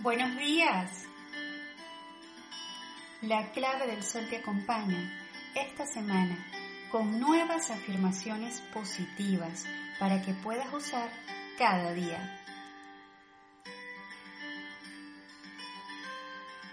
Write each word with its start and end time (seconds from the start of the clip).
Buenos 0.00 0.36
días. 0.36 1.08
La 3.20 3.50
clave 3.50 3.88
del 3.88 4.04
sol 4.04 4.28
te 4.30 4.36
acompaña 4.36 4.96
esta 5.56 5.86
semana 5.86 6.38
con 6.92 7.18
nuevas 7.18 7.72
afirmaciones 7.72 8.60
positivas 8.72 9.66
para 9.98 10.22
que 10.22 10.34
puedas 10.34 10.72
usar 10.72 11.10
cada 11.58 11.92
día. 11.94 12.40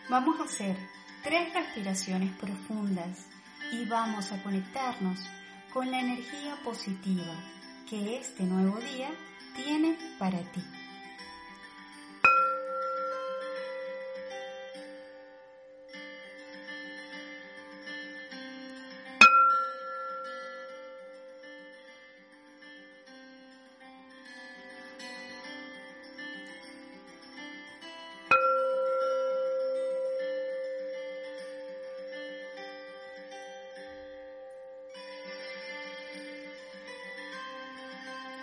Vamos 0.07 0.39
a 0.39 0.43
hacer 0.43 0.77
tres 1.23 1.51
respiraciones 1.51 2.31
profundas 2.37 3.25
y 3.71 3.85
vamos 3.85 4.31
a 4.33 4.43
conectarnos 4.43 5.19
con 5.73 5.89
la 5.89 5.99
energía 5.99 6.57
positiva 6.63 7.33
que 7.89 8.19
este 8.19 8.43
nuevo 8.43 8.77
día 8.81 9.09
tiene 9.55 9.97
para 10.19 10.39
ti. 10.51 10.63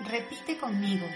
Repite 0.05 0.59
conmigo. 0.59 1.06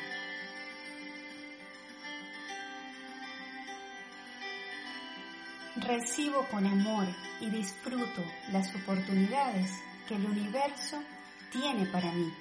Recibo 5.77 6.47
con 6.51 6.67
amor 6.67 7.07
y 7.41 7.51
disfruto 7.51 8.25
las 8.53 8.75
oportunidades 8.75 9.71
que 10.09 10.15
el 10.15 10.25
universo 10.25 11.03
tiene 11.51 11.87
para 11.87 12.13
mí. 12.13 12.33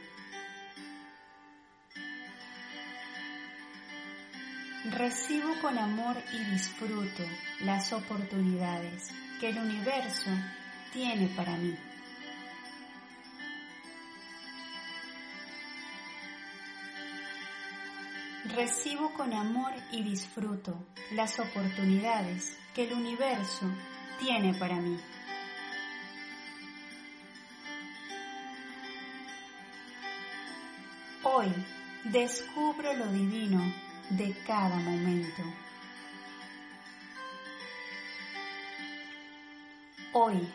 Recibo 4.91 5.59
con 5.61 5.77
amor 5.79 6.15
y 6.31 6.51
disfruto 6.51 7.23
las 7.61 7.91
oportunidades 7.91 9.09
que 9.39 9.49
el 9.49 9.57
universo 9.57 10.29
tiene 10.93 11.27
para 11.35 11.57
mí. 11.57 11.75
Recibo 18.53 19.11
con 19.13 19.33
amor 19.33 19.73
y 19.91 20.03
disfruto 20.03 20.77
las 21.13 21.39
oportunidades 21.39 22.55
que 22.75 22.83
el 22.83 22.93
universo 22.93 23.65
tiene 24.19 24.53
para 24.53 24.75
mí. 24.75 24.99
Hoy 31.23 31.47
descubro 32.03 32.93
lo 32.93 33.07
divino 33.07 33.73
de 34.11 34.35
cada 34.45 34.75
momento. 34.75 35.41
Hoy 40.13 40.47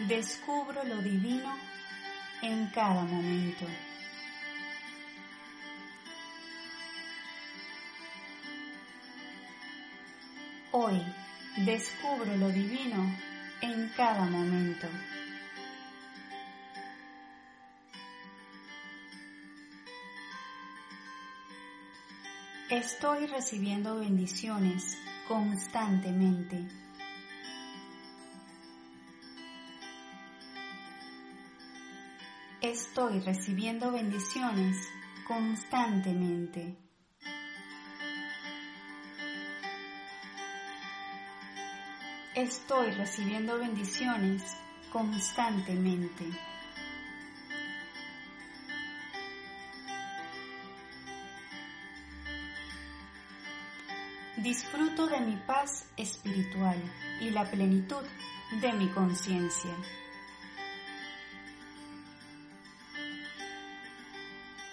descubro 0.00 0.84
lo 0.84 0.98
divino 0.98 1.56
en 2.42 2.66
cada 2.66 3.02
momento. 3.02 3.66
Hoy 10.72 11.02
descubro 11.66 12.36
lo 12.36 12.48
divino 12.48 13.12
en 13.60 13.88
cada 13.96 14.24
momento. 14.26 14.86
Estoy 22.70 23.26
recibiendo 23.26 23.98
bendiciones 23.98 24.96
constantemente. 25.26 26.68
Estoy 32.60 33.18
recibiendo 33.18 33.90
bendiciones 33.90 34.76
constantemente. 35.26 36.89
Estoy 42.34 42.92
recibiendo 42.92 43.58
bendiciones 43.58 44.40
constantemente. 44.92 46.26
Disfruto 54.36 55.08
de 55.08 55.20
mi 55.22 55.36
paz 55.38 55.90
espiritual 55.96 56.80
y 57.20 57.30
la 57.30 57.50
plenitud 57.50 58.04
de 58.60 58.72
mi 58.74 58.88
conciencia. 58.90 59.74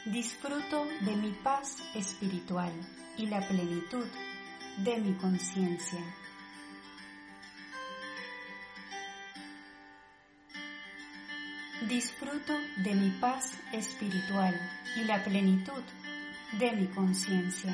Disfruto 0.06 0.86
de 1.02 1.16
mi 1.16 1.32
paz 1.32 1.78
espiritual 1.96 2.72
y 3.18 3.26
la 3.26 3.40
plenitud 3.48 4.06
de 4.78 4.98
mi 5.00 5.16
conciencia. 5.16 6.00
Disfruto 11.88 12.54
de 12.76 12.94
mi 12.96 13.12
paz 13.12 13.54
espiritual 13.72 14.54
y 14.98 15.06
la 15.06 15.24
plenitud 15.24 15.82
de 16.60 16.72
mi 16.74 16.88
conciencia. 16.88 17.74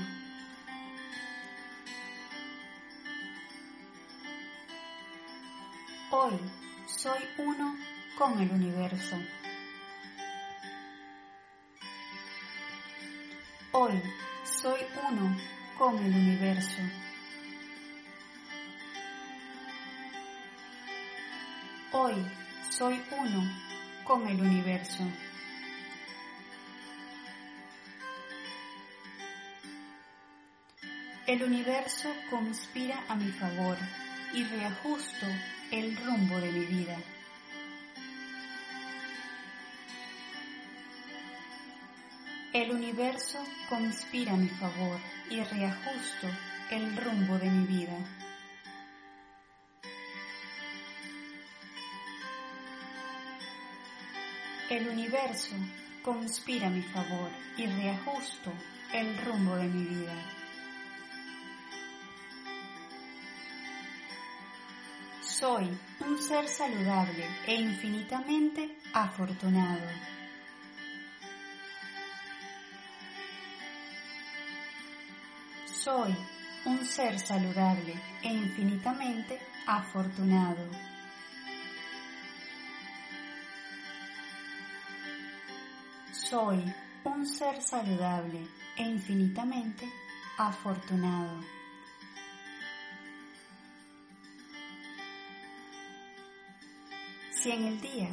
Hoy 6.12 6.40
soy 6.86 7.18
uno 7.40 7.76
con 8.16 8.40
el 8.40 8.52
universo. 8.52 9.18
Hoy 13.72 14.00
soy 14.44 14.80
uno 15.10 15.36
con 15.76 15.98
el 15.98 16.14
universo. 16.14 16.82
Hoy 21.94 22.14
soy 22.70 23.02
uno 23.18 23.73
con 24.04 24.28
el 24.28 24.42
universo. 24.42 25.04
El 31.26 31.44
universo 31.44 32.10
conspira 32.30 33.04
a 33.08 33.16
mi 33.16 33.32
favor 33.32 33.78
y 34.34 34.44
reajusto 34.44 35.26
el 35.72 35.96
rumbo 35.98 36.40
de 36.42 36.52
mi 36.52 36.66
vida. 36.66 36.98
El 42.52 42.72
universo 42.72 43.40
conspira 43.70 44.34
a 44.34 44.38
mi 44.38 44.50
favor 44.50 45.00
y 45.30 45.42
reajusto 45.42 46.28
el 46.72 46.96
rumbo 46.98 47.40
de 47.40 47.50
mi 47.50 47.66
vida. 47.66 47.98
El 54.74 54.90
universo 54.90 55.56
conspira 56.02 56.66
a 56.66 56.72
mi 56.72 56.82
favor 56.82 57.30
y 57.58 57.68
reajusto 57.68 58.52
el 58.92 59.16
rumbo 59.20 59.56
de 59.56 59.68
mi 59.68 59.84
vida. 59.86 60.16
Soy 65.22 65.70
un 66.00 66.18
ser 66.20 66.48
saludable 66.48 67.24
e 67.46 67.54
infinitamente 67.54 68.76
afortunado. 68.96 69.88
Soy 75.68 76.18
un 76.66 76.84
ser 76.84 77.20
saludable 77.20 77.94
e 78.24 78.34
infinitamente 78.34 79.40
afortunado. 79.68 80.93
Soy 86.30 86.64
un 87.04 87.28
ser 87.28 87.62
saludable 87.62 88.48
e 88.78 88.84
infinitamente 88.84 89.92
afortunado. 90.38 91.42
Si 97.32 97.52
en 97.52 97.66
el 97.66 97.82
día 97.82 98.10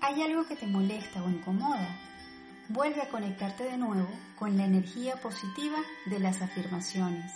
hay 0.00 0.22
algo 0.22 0.46
que 0.46 0.54
te 0.54 0.66
molesta 0.66 1.24
o 1.24 1.28
incomoda, 1.28 1.98
vuelve 2.68 3.02
a 3.02 3.08
conectarte 3.08 3.64
de 3.64 3.78
nuevo 3.78 4.08
con 4.38 4.56
la 4.56 4.64
energía 4.64 5.16
positiva 5.16 5.78
de 6.06 6.20
las 6.20 6.40
afirmaciones 6.42 7.32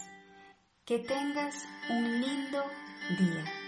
Que 0.84 1.00
tengas 1.00 1.66
un 1.90 2.20
lindo 2.20 2.62
día. 3.18 3.63